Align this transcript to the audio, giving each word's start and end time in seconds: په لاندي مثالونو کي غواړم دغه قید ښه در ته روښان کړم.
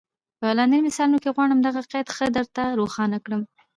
په 0.39 0.47
لاندي 0.57 0.79
مثالونو 0.87 1.21
کي 1.23 1.29
غواړم 1.35 1.59
دغه 1.61 1.81
قید 1.91 2.07
ښه 2.15 2.25
در 2.35 2.45
ته 2.55 2.63
روښان 2.79 3.11
کړم. 3.25 3.41